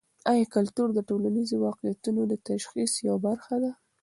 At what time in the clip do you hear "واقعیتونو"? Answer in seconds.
1.67-2.21